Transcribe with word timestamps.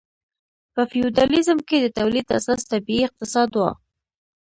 په 0.73 0.81
فیوډالیزم 0.91 1.59
کې 1.67 1.77
د 1.81 1.87
تولید 1.97 2.27
اساس 2.37 2.61
طبیعي 2.71 3.03
اقتصاد 3.07 3.49
و. 3.55 3.59